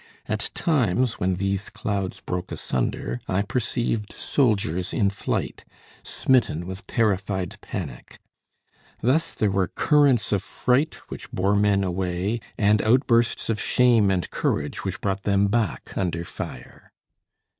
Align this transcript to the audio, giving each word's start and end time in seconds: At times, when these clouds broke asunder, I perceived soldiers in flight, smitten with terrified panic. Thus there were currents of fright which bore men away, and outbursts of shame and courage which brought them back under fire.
At 0.27 0.49
times, 0.55 1.19
when 1.19 1.35
these 1.35 1.69
clouds 1.69 2.21
broke 2.21 2.51
asunder, 2.51 3.21
I 3.27 3.43
perceived 3.43 4.13
soldiers 4.13 4.93
in 4.95 5.11
flight, 5.11 5.63
smitten 6.01 6.65
with 6.65 6.87
terrified 6.87 7.61
panic. 7.61 8.17
Thus 9.01 9.35
there 9.35 9.51
were 9.51 9.67
currents 9.67 10.31
of 10.31 10.41
fright 10.41 10.95
which 11.09 11.31
bore 11.31 11.55
men 11.55 11.83
away, 11.83 12.39
and 12.57 12.81
outbursts 12.81 13.47
of 13.47 13.61
shame 13.61 14.09
and 14.09 14.27
courage 14.31 14.83
which 14.83 15.01
brought 15.01 15.21
them 15.21 15.49
back 15.49 15.95
under 15.95 16.25
fire. 16.25 16.91